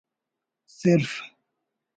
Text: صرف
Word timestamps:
صرف 0.77 1.11